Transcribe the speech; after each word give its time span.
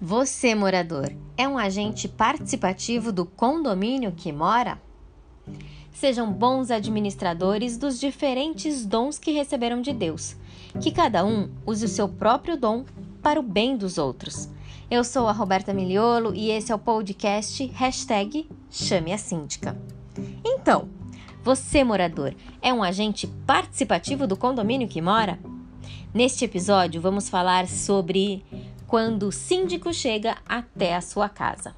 Você, 0.00 0.54
morador, 0.54 1.14
é 1.36 1.46
um 1.48 1.56
agente 1.56 2.08
participativo 2.08 3.12
do 3.12 3.24
condomínio 3.24 4.12
que 4.12 4.32
mora? 4.32 4.80
Sejam 5.92 6.32
bons 6.32 6.70
administradores 6.70 7.78
dos 7.78 8.00
diferentes 8.00 8.84
dons 8.84 9.18
que 9.18 9.30
receberam 9.30 9.80
de 9.80 9.92
Deus. 9.92 10.36
Que 10.80 10.90
cada 10.90 11.24
um 11.24 11.48
use 11.64 11.84
o 11.84 11.88
seu 11.88 12.08
próprio 12.08 12.56
dom 12.56 12.84
para 13.22 13.38
o 13.38 13.42
bem 13.42 13.76
dos 13.76 13.96
outros. 13.96 14.48
Eu 14.90 15.04
sou 15.04 15.28
a 15.28 15.32
Roberta 15.32 15.72
Miliolo 15.72 16.34
e 16.34 16.50
esse 16.50 16.72
é 16.72 16.74
o 16.74 16.78
podcast 16.78 17.64
hashtag 17.74 18.48
Chame 18.70 19.12
a 19.12 19.18
Síndica. 19.18 19.78
Então, 20.44 20.88
você, 21.42 21.84
morador, 21.84 22.34
é 22.60 22.72
um 22.72 22.82
agente 22.82 23.28
participativo 23.46 24.26
do 24.26 24.36
condomínio 24.36 24.88
que 24.88 25.00
mora? 25.00 25.38
Neste 26.12 26.44
episódio, 26.44 27.00
vamos 27.00 27.28
falar 27.28 27.68
sobre 27.68 28.44
quando 28.86 29.24
o 29.24 29.32
síndico 29.32 29.92
chega 29.92 30.36
até 30.48 30.94
a 30.94 31.00
sua 31.00 31.28
casa. 31.28 31.74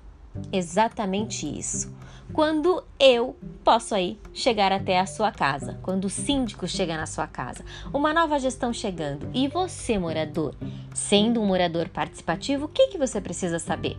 Exatamente 0.52 1.46
isso. 1.46 1.94
Quando 2.32 2.82
eu 2.98 3.36
posso 3.62 3.94
aí 3.94 4.18
chegar 4.34 4.72
até 4.72 4.98
a 4.98 5.06
sua 5.06 5.30
casa, 5.30 5.78
quando 5.82 6.06
o 6.06 6.10
síndico 6.10 6.66
chega 6.66 6.96
na 6.96 7.06
sua 7.06 7.26
casa, 7.26 7.64
uma 7.94 8.12
nova 8.12 8.38
gestão 8.38 8.72
chegando 8.72 9.30
e 9.32 9.46
você, 9.46 9.96
morador, 9.96 10.54
sendo 10.92 11.40
um 11.40 11.46
morador 11.46 11.88
participativo, 11.88 12.64
o 12.66 12.68
que, 12.68 12.88
que 12.88 12.98
você 12.98 13.20
precisa 13.20 13.58
saber? 13.58 13.96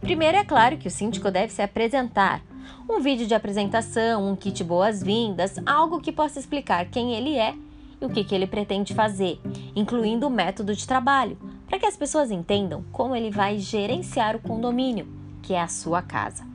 Primeiro, 0.00 0.38
é 0.38 0.44
claro 0.44 0.78
que 0.78 0.88
o 0.88 0.90
síndico 0.90 1.30
deve 1.30 1.52
se 1.52 1.62
apresentar. 1.62 2.42
Um 2.88 3.00
vídeo 3.00 3.26
de 3.26 3.34
apresentação, 3.34 4.28
um 4.30 4.34
kit 4.34 4.64
boas-vindas, 4.64 5.56
algo 5.66 6.00
que 6.00 6.12
possa 6.12 6.38
explicar 6.38 6.86
quem 6.86 7.14
ele 7.14 7.36
é 7.36 7.54
e 8.00 8.04
o 8.04 8.10
que, 8.10 8.24
que 8.24 8.34
ele 8.34 8.46
pretende 8.46 8.94
fazer, 8.94 9.40
incluindo 9.74 10.26
o 10.26 10.30
método 10.30 10.74
de 10.74 10.86
trabalho, 10.86 11.38
para 11.66 11.78
que 11.78 11.86
as 11.86 11.96
pessoas 11.96 12.30
entendam 12.30 12.84
como 12.92 13.14
ele 13.14 13.30
vai 13.30 13.58
gerenciar 13.58 14.36
o 14.36 14.40
condomínio, 14.40 15.08
que 15.42 15.54
é 15.54 15.60
a 15.60 15.68
sua 15.68 16.02
casa. 16.02 16.46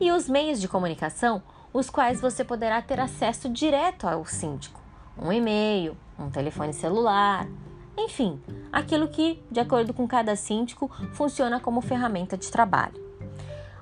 E 0.00 0.10
os 0.10 0.28
meios 0.28 0.60
de 0.60 0.68
comunicação, 0.68 1.42
os 1.72 1.88
quais 1.88 2.20
você 2.20 2.44
poderá 2.44 2.82
ter 2.82 3.00
acesso 3.00 3.48
direto 3.48 4.06
ao 4.06 4.24
síndico: 4.26 4.80
um 5.16 5.32
e-mail, 5.32 5.96
um 6.18 6.30
telefone 6.30 6.72
celular, 6.72 7.46
enfim, 7.96 8.40
aquilo 8.72 9.08
que, 9.08 9.42
de 9.50 9.60
acordo 9.60 9.92
com 9.92 10.06
cada 10.06 10.36
síndico, 10.36 10.90
funciona 11.12 11.58
como 11.58 11.80
ferramenta 11.80 12.36
de 12.36 12.50
trabalho. 12.50 13.08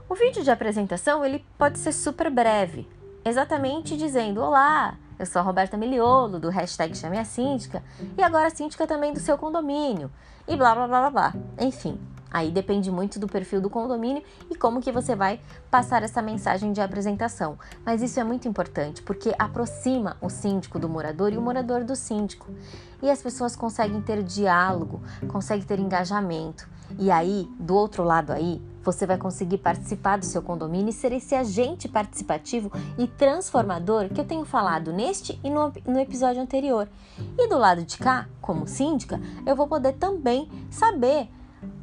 O 0.08 0.14
vídeo 0.14 0.42
de 0.42 0.50
apresentação 0.50 1.24
ele 1.24 1.44
pode 1.58 1.78
ser 1.78 1.92
super 1.92 2.30
breve, 2.30 2.88
exatamente 3.24 3.96
dizendo: 3.96 4.40
Olá, 4.40 4.96
eu 5.18 5.26
sou 5.26 5.40
a 5.40 5.42
Roberta 5.42 5.76
Miliolo, 5.76 6.38
do 6.38 6.50
hashtag 6.50 6.96
Chame 6.96 7.18
a 7.18 7.24
Síndica, 7.24 7.82
e 8.16 8.22
agora 8.22 8.50
síndica 8.50 8.86
também 8.86 9.12
do 9.12 9.20
seu 9.20 9.38
condomínio, 9.38 10.10
e 10.46 10.56
blá 10.56 10.74
blá 10.74 10.86
blá 10.86 11.00
blá 11.00 11.10
blá. 11.10 11.34
Enfim, 11.58 11.98
aí 12.30 12.50
depende 12.50 12.90
muito 12.90 13.18
do 13.18 13.26
perfil 13.26 13.60
do 13.60 13.70
condomínio 13.70 14.22
e 14.50 14.54
como 14.54 14.80
que 14.80 14.92
você 14.92 15.16
vai 15.16 15.40
passar 15.70 16.02
essa 16.02 16.20
mensagem 16.20 16.72
de 16.72 16.80
apresentação. 16.80 17.58
Mas 17.84 18.02
isso 18.02 18.20
é 18.20 18.24
muito 18.24 18.46
importante 18.46 19.02
porque 19.02 19.34
aproxima 19.38 20.16
o 20.20 20.28
síndico 20.28 20.78
do 20.78 20.88
morador 20.88 21.32
e 21.32 21.38
o 21.38 21.42
morador 21.42 21.82
do 21.82 21.96
síndico. 21.96 22.52
E 23.02 23.10
as 23.10 23.22
pessoas 23.22 23.56
conseguem 23.56 24.02
ter 24.02 24.22
diálogo, 24.22 25.02
conseguem 25.28 25.66
ter 25.66 25.78
engajamento. 25.78 26.68
E 26.98 27.10
aí, 27.10 27.48
do 27.58 27.74
outro 27.74 28.02
lado 28.04 28.32
aí, 28.32 28.60
você 28.86 29.04
vai 29.04 29.18
conseguir 29.18 29.58
participar 29.58 30.16
do 30.16 30.24
seu 30.24 30.40
condomínio 30.40 30.90
e 30.90 30.92
ser 30.92 31.12
esse 31.12 31.34
agente 31.34 31.88
participativo 31.88 32.70
e 32.96 33.06
transformador 33.08 34.08
que 34.08 34.20
eu 34.20 34.24
tenho 34.24 34.44
falado 34.44 34.92
neste 34.92 35.38
e 35.42 35.50
no, 35.50 35.72
no 35.84 35.98
episódio 35.98 36.40
anterior. 36.40 36.88
E 37.36 37.48
do 37.48 37.58
lado 37.58 37.82
de 37.82 37.98
cá, 37.98 38.28
como 38.40 38.66
síndica, 38.68 39.20
eu 39.44 39.56
vou 39.56 39.66
poder 39.66 39.94
também 39.94 40.48
saber, 40.70 41.28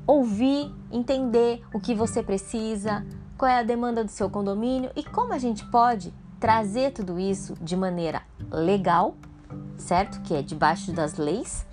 ouvir, 0.07 0.73
entender 0.91 1.61
o 1.73 1.79
que 1.79 1.93
você 1.93 2.23
precisa, 2.23 3.05
qual 3.37 3.51
é 3.51 3.59
a 3.59 3.63
demanda 3.63 4.03
do 4.03 4.11
seu 4.11 4.29
condomínio 4.29 4.89
e 4.95 5.03
como 5.03 5.33
a 5.33 5.37
gente 5.37 5.65
pode 5.65 6.13
trazer 6.39 6.91
tudo 6.91 7.19
isso 7.19 7.55
de 7.61 7.75
maneira 7.75 8.21
legal, 8.49 9.15
certo? 9.77 10.21
Que 10.21 10.35
é 10.35 10.41
debaixo 10.41 10.93
das 10.93 11.17
leis 11.17 11.65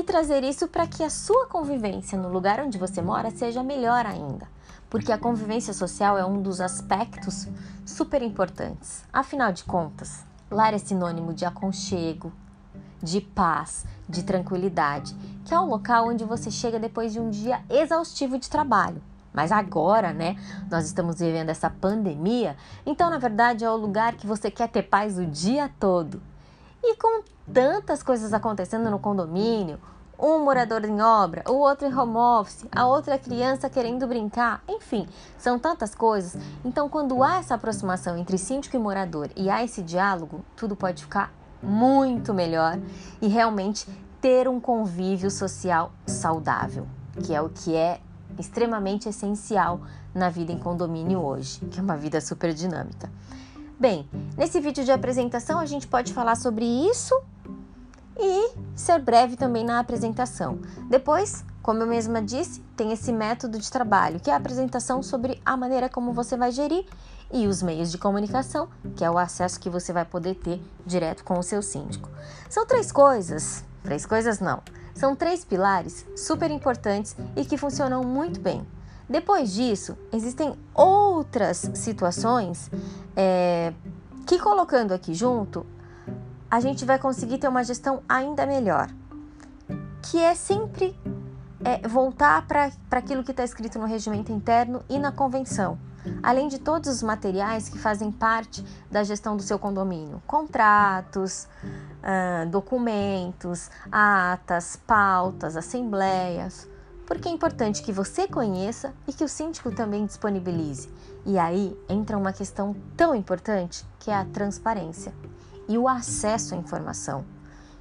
e 0.00 0.04
trazer 0.04 0.42
isso 0.42 0.66
para 0.68 0.86
que 0.86 1.02
a 1.02 1.10
sua 1.10 1.46
convivência 1.46 2.18
no 2.18 2.28
lugar 2.28 2.60
onde 2.60 2.78
você 2.78 3.00
mora 3.00 3.30
seja 3.30 3.62
melhor 3.62 4.06
ainda 4.06 4.48
porque 4.90 5.12
a 5.12 5.18
convivência 5.18 5.72
social 5.72 6.18
é 6.18 6.26
um 6.26 6.42
dos 6.42 6.60
aspectos 6.60 7.46
super 7.86 8.20
importantes. 8.20 9.04
Afinal 9.12 9.52
de 9.52 9.62
contas, 9.62 10.26
lar 10.50 10.74
é 10.74 10.78
sinônimo 10.78 11.32
de 11.32 11.44
aconchego, 11.44 12.32
de 13.00 13.20
paz, 13.20 13.86
de 14.08 14.24
tranquilidade, 14.24 15.14
que 15.44 15.54
é 15.54 15.60
um 15.60 15.66
local 15.66 16.08
onde 16.08 16.24
você 16.24 16.50
chega 16.50 16.78
depois 16.78 17.12
de 17.12 17.20
um 17.20 17.30
dia 17.30 17.62
exaustivo 17.70 18.36
de 18.36 18.50
trabalho. 18.50 19.00
Mas 19.32 19.52
agora, 19.52 20.12
né, 20.12 20.36
nós 20.68 20.86
estamos 20.86 21.20
vivendo 21.20 21.50
essa 21.50 21.70
pandemia, 21.70 22.56
então 22.84 23.08
na 23.08 23.18
verdade 23.18 23.64
é 23.64 23.70
o 23.70 23.76
lugar 23.76 24.16
que 24.16 24.26
você 24.26 24.50
quer 24.50 24.68
ter 24.68 24.82
paz 24.82 25.16
o 25.16 25.24
dia 25.24 25.70
todo. 25.78 26.20
E 26.82 26.96
com 26.96 27.22
tantas 27.52 28.02
coisas 28.02 28.32
acontecendo 28.32 28.90
no 28.90 28.98
condomínio, 28.98 29.78
um 30.18 30.44
morador 30.44 30.84
em 30.84 31.00
obra, 31.00 31.42
o 31.48 31.54
outro 31.54 31.86
em 31.86 31.94
home 31.94 32.16
office, 32.16 32.66
a 32.70 32.86
outra 32.86 33.18
criança 33.18 33.70
querendo 33.70 34.06
brincar, 34.06 34.62
enfim, 34.68 35.08
são 35.38 35.58
tantas 35.58 35.94
coisas. 35.94 36.40
Então, 36.64 36.88
quando 36.88 37.22
há 37.22 37.38
essa 37.38 37.54
aproximação 37.54 38.16
entre 38.18 38.36
síndico 38.36 38.76
e 38.76 38.78
morador 38.78 39.30
e 39.34 39.48
há 39.48 39.64
esse 39.64 39.82
diálogo, 39.82 40.44
tudo 40.56 40.76
pode 40.76 41.02
ficar 41.04 41.32
muito 41.62 42.34
melhor 42.34 42.78
e 43.20 43.28
realmente 43.28 43.86
ter 44.20 44.46
um 44.48 44.60
convívio 44.60 45.30
social 45.30 45.92
saudável, 46.06 46.86
que 47.22 47.34
é 47.34 47.40
o 47.40 47.48
que 47.48 47.74
é 47.74 48.00
extremamente 48.38 49.08
essencial 49.08 49.80
na 50.14 50.28
vida 50.28 50.52
em 50.52 50.58
condomínio 50.58 51.20
hoje, 51.20 51.60
que 51.66 51.78
é 51.78 51.82
uma 51.82 51.96
vida 51.96 52.20
super 52.20 52.52
dinâmica. 52.52 53.10
Bem, 53.80 54.06
nesse 54.36 54.60
vídeo 54.60 54.84
de 54.84 54.92
apresentação 54.92 55.58
a 55.58 55.64
gente 55.64 55.86
pode 55.86 56.12
falar 56.12 56.36
sobre 56.36 56.66
isso 56.66 57.18
e 58.14 58.52
ser 58.74 59.00
breve 59.00 59.36
também 59.36 59.64
na 59.64 59.78
apresentação. 59.78 60.58
Depois, 60.90 61.42
como 61.62 61.80
eu 61.80 61.86
mesma 61.86 62.20
disse, 62.20 62.60
tem 62.76 62.92
esse 62.92 63.10
método 63.10 63.58
de 63.58 63.70
trabalho, 63.70 64.20
que 64.20 64.28
é 64.28 64.34
a 64.34 64.36
apresentação 64.36 65.02
sobre 65.02 65.40
a 65.46 65.56
maneira 65.56 65.88
como 65.88 66.12
você 66.12 66.36
vai 66.36 66.52
gerir 66.52 66.84
e 67.32 67.46
os 67.46 67.62
meios 67.62 67.90
de 67.90 67.96
comunicação, 67.96 68.68
que 68.94 69.02
é 69.02 69.10
o 69.10 69.16
acesso 69.16 69.58
que 69.58 69.70
você 69.70 69.94
vai 69.94 70.04
poder 70.04 70.34
ter 70.34 70.62
direto 70.84 71.24
com 71.24 71.38
o 71.38 71.42
seu 71.42 71.62
síndico. 71.62 72.10
São 72.50 72.66
três 72.66 72.92
coisas, 72.92 73.64
três 73.82 74.04
coisas 74.04 74.40
não, 74.40 74.62
são 74.94 75.16
três 75.16 75.42
pilares 75.42 76.04
super 76.14 76.50
importantes 76.50 77.16
e 77.34 77.46
que 77.46 77.56
funcionam 77.56 78.04
muito 78.04 78.40
bem. 78.40 78.62
Depois 79.10 79.52
disso, 79.52 79.98
existem 80.12 80.54
outras 80.72 81.68
situações 81.74 82.70
é, 83.16 83.72
que, 84.24 84.38
colocando 84.38 84.94
aqui 84.94 85.14
junto, 85.14 85.66
a 86.48 86.60
gente 86.60 86.84
vai 86.84 86.96
conseguir 86.96 87.38
ter 87.38 87.48
uma 87.48 87.64
gestão 87.64 88.04
ainda 88.08 88.46
melhor, 88.46 88.88
que 90.00 90.16
é 90.16 90.32
sempre 90.36 90.96
é, 91.64 91.88
voltar 91.88 92.46
para 92.46 92.70
aquilo 92.92 93.24
que 93.24 93.32
está 93.32 93.42
escrito 93.42 93.80
no 93.80 93.84
regimento 93.84 94.30
interno 94.30 94.80
e 94.88 94.96
na 94.96 95.10
convenção, 95.10 95.76
além 96.22 96.46
de 96.46 96.60
todos 96.60 96.88
os 96.88 97.02
materiais 97.02 97.68
que 97.68 97.78
fazem 97.78 98.12
parte 98.12 98.64
da 98.88 99.02
gestão 99.02 99.36
do 99.36 99.42
seu 99.42 99.58
condomínio: 99.58 100.22
contratos, 100.24 101.48
uh, 101.64 102.48
documentos, 102.48 103.72
atas, 103.90 104.76
pautas, 104.86 105.56
assembleias. 105.56 106.68
Porque 107.10 107.28
é 107.28 107.32
importante 107.32 107.82
que 107.82 107.92
você 107.92 108.28
conheça 108.28 108.94
e 109.04 109.12
que 109.12 109.24
o 109.24 109.28
síndico 109.28 109.72
também 109.72 110.06
disponibilize. 110.06 110.88
E 111.26 111.40
aí 111.40 111.76
entra 111.88 112.16
uma 112.16 112.32
questão 112.32 112.72
tão 112.96 113.16
importante 113.16 113.84
que 113.98 114.12
é 114.12 114.14
a 114.14 114.24
transparência 114.24 115.12
e 115.66 115.76
o 115.76 115.88
acesso 115.88 116.54
à 116.54 116.56
informação. 116.56 117.24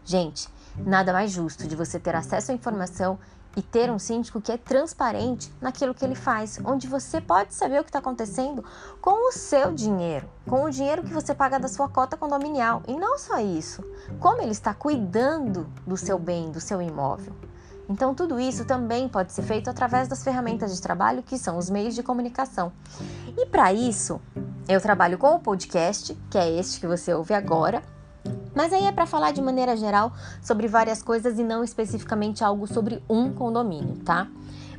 Gente, 0.04 0.50
nada 0.76 1.14
mais 1.14 1.30
justo 1.30 1.68
de 1.68 1.76
você 1.76 2.00
ter 2.00 2.16
acesso 2.16 2.52
à 2.52 2.56
informação 2.56 3.20
e 3.56 3.62
ter 3.62 3.92
um 3.92 4.00
síndico 4.00 4.42
que 4.42 4.52
é 4.52 4.58
transparente 4.58 5.54
naquilo 5.62 5.94
que 5.94 6.04
ele 6.04 6.16
faz, 6.16 6.60
onde 6.66 6.88
você 6.88 7.22
pode 7.22 7.54
saber 7.54 7.80
o 7.80 7.84
que 7.84 7.90
está 7.90 8.00
acontecendo 8.00 8.66
com 9.00 9.30
o 9.30 9.32
seu 9.32 9.72
dinheiro, 9.72 10.28
com 10.48 10.64
o 10.64 10.72
dinheiro 10.72 11.04
que 11.04 11.14
você 11.14 11.36
paga 11.36 11.60
da 11.60 11.68
sua 11.68 11.88
cota 11.88 12.18
condominial. 12.18 12.82
E 12.88 12.96
não 12.96 13.20
só 13.20 13.40
isso, 13.40 13.84
como 14.20 14.42
ele 14.42 14.54
está 14.54 14.74
cuidando 14.74 15.70
do 15.86 15.96
seu 15.96 16.18
bem, 16.18 16.50
do 16.50 16.60
seu 16.60 16.82
imóvel. 16.82 17.36
Então, 17.90 18.14
tudo 18.14 18.40
isso 18.40 18.66
também 18.66 19.10
pode 19.10 19.34
ser 19.34 19.42
feito 19.42 19.70
através 19.70 20.08
das 20.08 20.24
ferramentas 20.24 20.76
de 20.76 20.82
trabalho 20.82 21.24
que 21.24 21.38
são 21.38 21.58
os 21.58 21.70
meios 21.70 21.96
de 21.96 22.04
comunicação. 22.04 22.72
E 23.36 23.48
para 23.48 23.74
isso, 23.74 24.22
eu 24.68 24.80
trabalho 24.80 25.18
com 25.18 25.34
o 25.36 25.40
podcast, 25.40 26.16
que 26.30 26.38
é 26.38 26.60
este 26.60 26.80
que 26.80 26.86
você 26.86 27.12
ouve 27.14 27.34
agora, 27.34 27.82
mas 28.54 28.72
aí 28.74 28.86
é 28.86 28.92
para 28.92 29.06
falar 29.06 29.32
de 29.32 29.42
maneira 29.42 29.76
geral 29.76 30.12
sobre 30.42 30.68
várias 30.68 31.02
coisas 31.02 31.40
e 31.40 31.44
não 31.44 31.64
especificamente 31.64 32.44
algo 32.44 32.68
sobre 32.68 33.04
um 33.10 33.32
condomínio, 33.34 33.98
tá? 34.04 34.28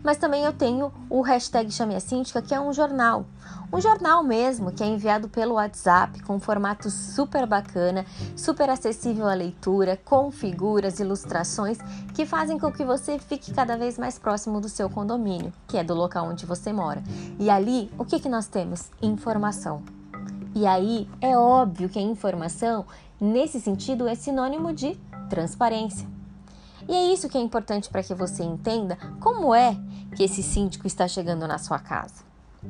Mas 0.03 0.17
também 0.17 0.45
eu 0.45 0.53
tenho 0.53 0.93
o 1.09 1.21
hashtag 1.21 1.71
Chame 1.71 1.95
a 1.95 2.01
Síndica, 2.01 2.41
que 2.41 2.55
é 2.55 2.61
um 2.61 2.73
jornal. 2.73 3.27
Um 3.73 3.81
jornal 3.81 4.25
mesmo, 4.25 4.73
que 4.73 4.83
é 4.83 4.87
enviado 4.87 5.29
pelo 5.29 5.55
WhatsApp, 5.55 6.21
com 6.23 6.37
um 6.37 6.41
formato 6.41 6.91
super 6.91 7.47
bacana, 7.47 8.05
super 8.35 8.69
acessível 8.69 9.29
à 9.29 9.35
leitura, 9.35 9.97
com 10.05 10.31
figuras, 10.31 10.99
ilustrações, 10.99 11.79
que 12.15 12.27
fazem 12.27 12.59
com 12.59 12.73
que 12.73 12.85
você 12.85 13.19
fique 13.19 13.53
cada 13.53 13.77
vez 13.77 13.97
mais 13.97 14.19
próximo 14.19 14.61
do 14.61 14.69
seu 14.69 14.91
condomínio, 14.91 15.53
que 15.69 15.79
é 15.79 15.85
do 15.85 15.95
local 15.95 16.27
onde 16.27 16.47
você 16.47 16.73
mora. 16.73 17.03
E 17.39 17.49
ali, 17.49 17.93
o 17.97 18.05
que, 18.05 18.19
que 18.19 18.29
nós 18.29 18.49
temos? 18.49 18.91
Informação. 19.01 19.83
E 20.53 20.67
aí, 20.67 21.09
é 21.21 21.39
óbvio 21.39 21.89
que 21.89 21.99
a 21.99 22.03
informação, 22.03 22.85
nesse 23.21 23.61
sentido, 23.61 24.09
é 24.09 24.17
sinônimo 24.17 24.73
de 24.73 24.99
transparência. 25.29 26.20
E 26.91 26.93
é 26.93 27.05
isso 27.13 27.29
que 27.29 27.39
é 27.39 27.41
importante 27.41 27.89
para 27.89 28.03
que 28.03 28.13
você 28.13 28.43
entenda 28.43 28.99
como 29.21 29.55
é 29.55 29.77
que 30.17 30.25
esse 30.25 30.43
síndico 30.43 30.89
está 30.89 31.07
chegando 31.07 31.47
na 31.47 31.57
sua 31.57 31.79
casa. 31.79 32.25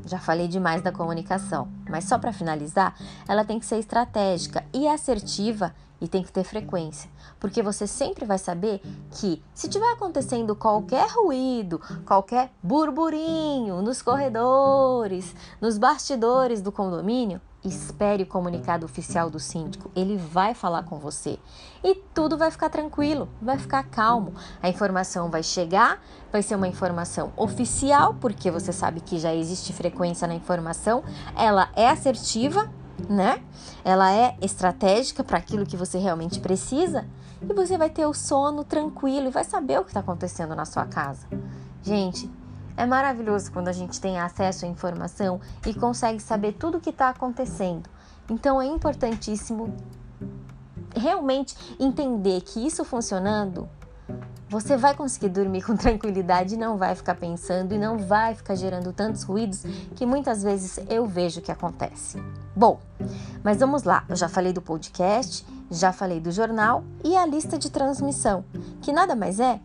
Já 0.05 0.19
falei 0.19 0.47
demais 0.47 0.83
da 0.83 0.93
comunicação, 0.93 1.69
mas 1.89 2.05
só 2.05 2.19
para 2.19 2.31
finalizar, 2.31 2.95
ela 3.27 3.47
tem 3.47 3.59
que 3.59 3.65
ser 3.65 3.79
estratégica 3.79 4.63
e 4.75 4.87
assertiva 4.87 5.75
e 6.03 6.07
tem 6.07 6.23
que 6.23 6.31
ter 6.31 6.45
frequência, 6.45 7.11
porque 7.39 7.63
você 7.63 7.87
sempre 7.87 8.27
vai 8.27 8.37
saber 8.37 8.83
que 9.11 9.43
se 9.55 9.71
tiver 9.71 9.91
acontecendo 9.91 10.55
qualquer 10.55 11.09
ruído, 11.09 11.81
qualquer 12.05 12.53
burburinho 12.63 13.81
nos 13.81 14.03
corredores, 14.03 15.35
nos 15.63 15.79
bastidores 15.79 16.61
do 16.61 16.71
condomínio, 16.71 17.41
espere 17.65 18.23
o 18.23 18.27
comunicado 18.27 18.87
oficial 18.87 19.29
do 19.29 19.39
síndico, 19.39 19.91
ele 19.95 20.17
vai 20.17 20.55
falar 20.55 20.85
com 20.85 20.99
você 20.99 21.39
e 21.85 21.95
tudo 22.15 22.39
vai 22.39 22.51
ficar 22.51 22.71
tranquilo, 22.71 23.29
vai 23.41 23.59
ficar 23.59 23.83
calmo. 23.85 24.33
A 24.63 24.69
informação 24.69 25.31
vai 25.31 25.43
chegar, 25.43 26.03
vai 26.33 26.43
ser 26.43 26.55
uma 26.55 26.69
informação 26.69 27.33
oficial, 27.37 28.15
porque 28.15 28.51
você 28.51 28.73
sabe 28.73 29.01
que 29.01 29.19
já 29.19 29.35
existe 29.35 29.73
frequência 29.73 30.27
na 30.27 30.35
informação, 30.35 31.05
ela 31.37 31.69
é 31.77 31.89
assertiva, 31.89 32.71
né? 33.09 33.43
Ela 33.85 34.13
é 34.13 34.37
estratégica 34.41 35.23
para 35.23 35.39
aquilo 35.39 35.67
que 35.67 35.77
você 35.77 35.99
realmente 35.99 36.41
precisa 36.41 37.07
e 37.43 37.53
você 37.55 37.79
vai 37.79 37.89
ter 37.89 38.07
o 38.07 38.13
sono 38.13 38.65
tranquilo 38.65 39.29
e 39.29 39.31
vai 39.31 39.45
saber 39.45 39.79
o 39.79 39.85
que 39.85 39.91
está 39.91 40.01
acontecendo 40.01 40.55
na 40.55 40.65
sua 40.65 40.85
casa. 40.85 41.27
Gente, 41.83 42.31
é 42.81 42.87
maravilhoso 42.87 43.53
quando 43.53 43.69
a 43.69 43.73
gente 43.73 44.01
tem 44.01 44.19
acesso 44.19 44.65
à 44.65 44.69
informação 44.69 45.39
e 45.67 45.75
consegue 45.75 46.19
saber 46.19 46.53
tudo 46.53 46.79
o 46.79 46.81
que 46.81 46.89
está 46.89 47.11
acontecendo. 47.11 47.91
Então 48.31 48.61
é 48.61 48.65
importantíssimo 48.65 49.77
realmente 50.97 51.55
entender 51.79 52.41
que 52.41 52.67
isso 52.67 52.83
funcionando, 52.83 53.69
você 54.49 54.79
vai 54.79 54.95
conseguir 54.95 55.29
dormir 55.29 55.61
com 55.61 55.77
tranquilidade 55.77 56.57
não 56.57 56.79
vai 56.79 56.95
ficar 56.95 57.17
pensando 57.17 57.75
e 57.75 57.79
não 57.79 57.99
vai 57.99 58.35
ficar 58.35 58.55
gerando 58.55 58.95
tantos 58.95 59.25
ruídos 59.25 59.63
que 59.95 60.07
muitas 60.07 60.43
vezes 60.43 60.81
eu 60.89 61.05
vejo 61.05 61.43
que 61.43 61.53
acontece. 61.53 62.17
Bom, 62.57 62.81
mas 63.45 63.59
vamos 63.59 63.83
lá. 63.83 64.07
Eu 64.09 64.17
já 64.17 64.29
falei 64.29 64.55
do 64.55 64.63
podcast, 64.63 65.47
já 65.71 65.93
falei 65.93 66.19
do 66.19 66.33
jornal 66.33 66.83
e 67.05 67.15
a 67.15 67.27
lista 67.27 67.59
de 67.59 67.71
transmissão, 67.71 68.43
que 68.81 68.91
nada 68.91 69.15
mais 69.15 69.39
é 69.39 69.61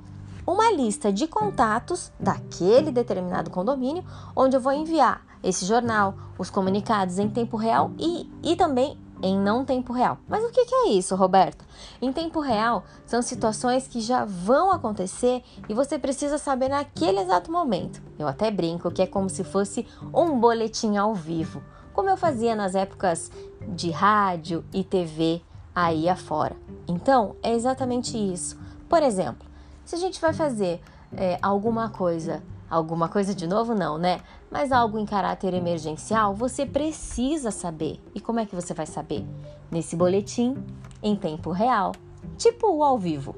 uma 0.45 0.71
lista 0.71 1.11
de 1.11 1.27
contatos 1.27 2.11
daquele 2.19 2.91
determinado 2.91 3.49
condomínio, 3.49 4.03
onde 4.35 4.55
eu 4.55 4.61
vou 4.61 4.73
enviar 4.73 5.25
esse 5.43 5.65
jornal, 5.65 6.15
os 6.37 6.49
comunicados 6.49 7.19
em 7.19 7.29
tempo 7.29 7.57
real 7.57 7.91
e, 7.99 8.29
e 8.43 8.55
também 8.55 8.97
em 9.21 9.37
não 9.39 9.63
tempo 9.63 9.93
real. 9.93 10.17
Mas 10.27 10.43
o 10.43 10.51
que, 10.51 10.61
é 10.61 10.89
isso, 10.89 11.15
Roberta? 11.15 11.65
Em 12.01 12.11
tempo 12.11 12.39
real 12.39 12.83
são 13.05 13.21
situações 13.21 13.87
que 13.87 14.01
já 14.01 14.25
vão 14.25 14.71
acontecer 14.71 15.43
e 15.67 15.73
você 15.73 15.97
precisa 15.97 16.37
saber 16.37 16.69
naquele 16.69 17.19
exato 17.19 17.51
momento. 17.51 18.01
Eu 18.19 18.27
até 18.27 18.51
brinco 18.51 18.91
que 18.91 19.01
é 19.01 19.07
como 19.07 19.29
se 19.29 19.43
fosse 19.43 19.87
um 20.13 20.39
boletim 20.39 20.97
ao 20.97 21.13
vivo, 21.13 21.63
como 21.93 22.09
eu 22.09 22.17
fazia 22.17 22.55
nas 22.55 22.75
épocas 22.75 23.31
de 23.67 23.89
rádio 23.89 24.65
e 24.73 24.83
TV 24.83 25.41
aí 25.73 26.07
afora. 26.07 26.55
Então, 26.87 27.35
é 27.41 27.53
exatamente 27.53 28.17
isso. 28.17 28.57
Por 28.87 29.01
exemplo, 29.01 29.44
se 29.85 29.95
a 29.95 29.97
gente 29.99 30.19
vai 30.19 30.33
fazer 30.33 30.81
é, 31.15 31.37
alguma 31.41 31.89
coisa, 31.89 32.43
alguma 32.69 33.07
coisa 33.07 33.33
de 33.33 33.47
novo, 33.47 33.75
não, 33.75 33.97
né? 33.97 34.19
Mas 34.51 34.71
algo 34.71 34.97
em 34.97 35.05
caráter 35.05 35.53
emergencial, 35.53 36.33
você 36.33 36.65
precisa 36.65 37.51
saber. 37.51 38.01
E 38.13 38.19
como 38.19 38.39
é 38.39 38.45
que 38.45 38.55
você 38.55 38.73
vai 38.73 38.85
saber? 38.85 39.25
Nesse 39.71 39.95
boletim, 39.95 40.57
em 41.03 41.15
tempo 41.15 41.51
real, 41.51 41.93
tipo 42.37 42.67
o 42.67 42.83
ao 42.83 42.97
vivo. 42.97 43.35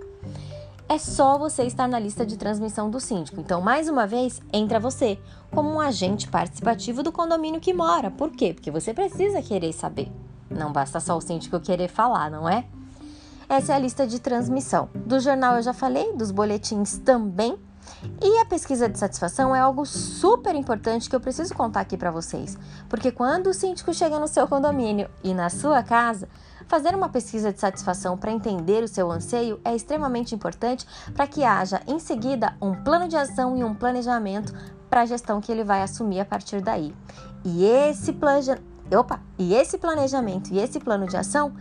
É 0.89 0.97
só 0.97 1.37
você 1.37 1.63
estar 1.63 1.85
na 1.85 1.99
lista 1.99 2.25
de 2.25 2.37
transmissão 2.37 2.89
do 2.89 2.99
síndico. 2.99 3.41
Então, 3.41 3.59
mais 3.59 3.89
uma 3.89 4.07
vez, 4.07 4.41
entra 4.53 4.79
você 4.79 5.19
como 5.51 5.69
um 5.69 5.81
agente 5.81 6.29
participativo 6.29 7.03
do 7.03 7.11
condomínio 7.11 7.59
que 7.59 7.73
mora. 7.73 8.09
Por 8.09 8.31
quê? 8.31 8.53
Porque 8.53 8.71
você 8.71 8.93
precisa 8.93 9.41
querer 9.41 9.73
saber. 9.73 10.09
Não 10.49 10.71
basta 10.71 11.01
só 11.01 11.17
o 11.17 11.21
síndico 11.21 11.59
querer 11.59 11.89
falar, 11.89 12.31
não 12.31 12.47
é? 12.47 12.65
Essa 13.49 13.71
é 13.71 13.75
a 13.77 13.79
lista 13.79 14.05
de 14.05 14.19
transmissão. 14.19 14.89
Do 14.93 15.21
jornal 15.21 15.55
eu 15.55 15.61
já 15.61 15.73
falei, 15.73 16.13
dos 16.13 16.31
boletins 16.31 16.97
também. 16.97 17.57
E 18.21 18.39
a 18.39 18.45
pesquisa 18.45 18.89
de 18.89 18.99
satisfação 18.99 19.55
é 19.55 19.59
algo 19.59 19.85
super 19.85 20.53
importante 20.53 21.09
que 21.09 21.15
eu 21.15 21.19
preciso 21.21 21.55
contar 21.55 21.79
aqui 21.79 21.95
para 21.95 22.11
vocês, 22.11 22.57
porque 22.89 23.11
quando 23.11 23.47
o 23.47 23.53
síndico 23.53 23.93
chega 23.93 24.19
no 24.19 24.27
seu 24.27 24.45
condomínio 24.45 25.09
e 25.23 25.33
na 25.33 25.49
sua 25.49 25.81
casa, 25.81 26.27
fazer 26.67 26.93
uma 26.93 27.07
pesquisa 27.07 27.53
de 27.53 27.59
satisfação 27.59 28.17
para 28.17 28.31
entender 28.31 28.83
o 28.83 28.87
seu 28.89 29.09
anseio 29.09 29.59
é 29.63 29.73
extremamente 29.73 30.35
importante 30.35 30.85
para 31.13 31.25
que 31.25 31.45
haja 31.45 31.81
em 31.87 31.97
seguida 31.97 32.55
um 32.61 32.73
plano 32.73 33.07
de 33.07 33.15
ação 33.15 33.55
e 33.55 33.63
um 33.63 33.73
planejamento 33.73 34.53
para 34.89 35.01
a 35.01 35.05
gestão 35.05 35.39
que 35.39 35.51
ele 35.51 35.63
vai 35.63 35.81
assumir 35.81 36.19
a 36.19 36.25
partir 36.25 36.61
daí. 36.61 36.93
E 37.45 37.63
esse, 37.63 38.11
plane... 38.11 38.57
Opa! 38.93 39.21
e 39.39 39.53
esse 39.53 39.77
planejamento 39.77 40.53
e 40.53 40.59
esse 40.59 40.79
plano 40.79 41.07
de 41.07 41.15
ação 41.15 41.53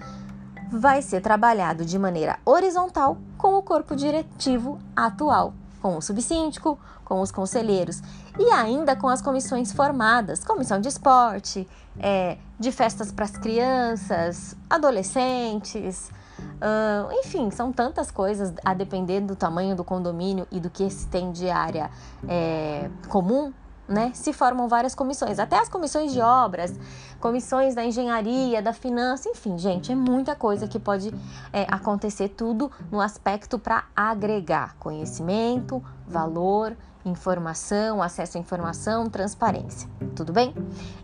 vai 0.71 1.03
ser 1.03 1.21
trabalhado 1.21 1.85
de 1.85 1.99
maneira 1.99 2.39
horizontal 2.45 3.19
com 3.39 3.55
o 3.55 3.63
corpo 3.63 3.95
diretivo 3.95 4.79
atual, 4.95 5.55
com 5.81 5.97
o 5.97 6.03
subsíndico, 6.03 6.79
com 7.05 7.21
os 7.21 7.31
conselheiros 7.31 8.03
e 8.39 8.51
ainda 8.51 8.97
com 8.97 9.09
as 9.09 9.23
comissões 9.23 9.73
formadas, 9.73 10.45
comissão 10.45 10.81
de 10.81 10.89
esporte, 10.89 11.67
é, 11.99 12.37
de 12.59 12.73
festas 12.73 13.13
para 13.13 13.25
as 13.25 13.31
crianças, 13.31 14.57
adolescentes, 14.69 16.11
uh, 16.41 17.13
enfim, 17.21 17.51
são 17.51 17.73
tantas 17.73 18.11
coisas 18.11 18.53
a 18.65 18.75
depender 18.75 19.21
do 19.21 19.37
tamanho 19.37 19.77
do 19.77 19.85
condomínio 19.85 20.47
e 20.51 20.59
do 20.59 20.69
que 20.69 20.91
se 20.91 21.07
tem 21.07 21.33
de 21.33 21.49
área 21.49 21.91
é, 22.29 22.91
comum 23.09 23.53
né? 23.89 24.11
Se 24.15 24.33
formam 24.33 24.69
várias 24.69 24.95
comissões, 24.95 25.39
até 25.39 25.59
as 25.59 25.69
comissões 25.69 26.13
de 26.13 26.21
obras, 26.21 26.75
comissões 27.21 27.75
da 27.75 27.85
engenharia, 27.85 28.61
da 28.61 28.73
finança, 28.73 29.29
enfim, 29.29 29.59
gente, 29.59 29.93
é 29.93 29.95
muita 29.95 30.35
coisa 30.35 30.67
que 30.67 30.79
pode 30.79 31.13
é, 31.53 31.67
acontecer 31.71 32.31
tudo 32.31 32.71
no 32.91 33.01
aspecto 33.01 33.59
para 33.59 33.85
agregar 33.95 34.77
conhecimento, 34.79 35.83
valor, 36.07 36.77
informação, 37.05 38.03
acesso 38.03 38.37
à 38.37 38.41
informação, 38.41 39.09
transparência. 39.09 39.89
Tudo 40.15 40.33
bem? 40.33 40.55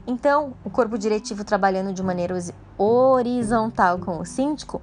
Então, 0.07 0.55
o 0.65 0.71
corpo 0.71 0.99
diretivo 0.99 1.45
trabalhando 1.45 1.93
de 1.93 2.03
maneira 2.03 2.37
horizontal 2.77 3.99
com 3.99 4.19
o 4.19 4.25
síndico 4.25 4.83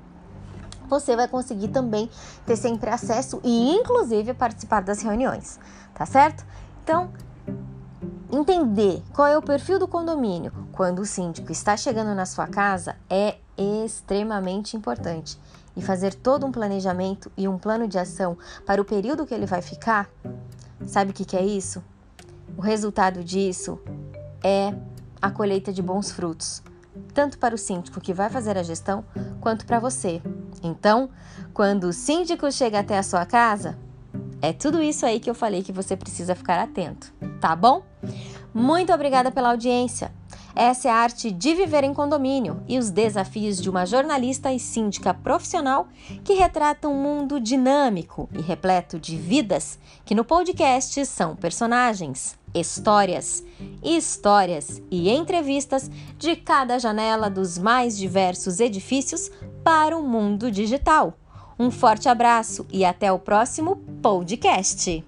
você 0.89 1.15
vai 1.15 1.27
conseguir 1.27 1.68
também 1.68 2.10
ter 2.46 2.56
sempre 2.56 2.89
acesso 2.89 3.39
e, 3.44 3.72
inclusive, 3.75 4.34
participar 4.34 4.82
das 4.82 5.01
reuniões, 5.01 5.60
tá 5.94 6.06
certo? 6.06 6.44
Então, 6.84 7.12
Entender 8.31 9.01
qual 9.12 9.27
é 9.27 9.36
o 9.36 9.41
perfil 9.41 9.79
do 9.79 9.88
condomínio 9.88 10.53
quando 10.71 11.00
o 11.00 11.05
síndico 11.05 11.51
está 11.51 11.75
chegando 11.75 12.13
na 12.13 12.27
sua 12.27 12.45
casa 12.45 12.95
é 13.09 13.38
extremamente 13.57 14.77
importante. 14.77 15.36
E 15.75 15.81
fazer 15.81 16.13
todo 16.13 16.45
um 16.45 16.51
planejamento 16.51 17.31
e 17.36 17.48
um 17.48 17.57
plano 17.57 17.88
de 17.88 17.98
ação 17.98 18.38
para 18.67 18.79
o 18.79 18.86
período 18.86 19.25
que 19.25 19.33
ele 19.33 19.48
vai 19.48 19.63
ficar, 19.63 20.07
sabe 20.86 21.09
o 21.09 21.13
que, 21.13 21.25
que 21.25 21.36
é 21.36 21.43
isso? 21.43 21.83
O 22.55 22.62
resultado 22.62 23.24
disso 23.24 23.79
é 24.43 24.75
a 25.19 25.31
colheita 25.31 25.74
de 25.74 25.81
bons 25.81 26.12
frutos, 26.12 26.62
tanto 27.15 27.39
para 27.39 27.55
o 27.55 27.57
síndico 27.57 28.00
que 28.00 28.13
vai 28.13 28.29
fazer 28.29 28.57
a 28.59 28.63
gestão, 28.63 29.03
quanto 29.41 29.65
para 29.65 29.79
você. 29.79 30.21
Então, 30.62 31.09
quando 31.51 31.86
o 31.86 31.93
síndico 31.93 32.51
chega 32.51 32.79
até 32.79 32.98
a 32.98 33.03
sua 33.03 33.25
casa, 33.25 33.77
é 34.41 34.53
tudo 34.53 34.81
isso 34.81 35.05
aí 35.05 35.19
que 35.19 35.29
eu 35.29 35.36
falei 35.36 35.62
que 35.62 35.72
você 35.72 35.98
precisa 35.98 36.36
ficar 36.36 36.60
atento, 36.60 37.13
tá 37.41 37.55
bom? 37.55 37.84
Muito 38.53 38.93
obrigada 38.93 39.31
pela 39.31 39.50
audiência. 39.51 40.12
Essa 40.55 40.88
é 40.88 40.91
a 40.91 40.96
arte 40.96 41.31
de 41.31 41.53
viver 41.53 41.84
em 41.84 41.93
condomínio 41.93 42.63
e 42.67 42.77
os 42.77 42.89
desafios 42.89 43.62
de 43.62 43.69
uma 43.69 43.86
jornalista 43.86 44.51
e 44.51 44.60
síndica 44.60 45.13
profissional 45.13 45.88
que 46.24 46.34
retrata 46.34 46.88
um 46.88 47.01
mundo 47.01 47.39
dinâmico 47.39 48.27
e 48.34 48.41
repleto 48.41 49.00
de 49.00 49.15
vidas 49.15 49.77
que 50.03 50.15
no 50.15 50.25
podcast 50.25 51.05
são 51.05 51.36
personagens, 51.36 52.38
histórias, 52.53 53.43
histórias 53.84 54.81
e 54.89 55.10
entrevistas 55.10 55.89
de 56.17 56.36
cada 56.36 56.79
janela 56.79 57.29
dos 57.29 57.58
mais 57.58 57.98
diversos 57.98 58.60
edifícios 58.60 59.29
para 59.63 59.98
o 59.98 60.03
mundo 60.03 60.50
digital. 60.50 61.19
Um 61.60 61.70
forte 61.70 62.08
abraço 62.08 62.66
e 62.72 62.86
até 62.86 63.12
o 63.12 63.20
próximo 63.20 63.75
podcast. 64.01 65.04